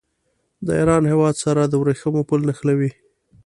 د 0.65 0.67
ایران 0.79 1.03
هېواد 1.11 1.35
سره 1.43 1.61
د 1.65 1.73
ورېښمو 1.81 2.21
پل 2.29 2.39
نښلوي. 2.47 2.91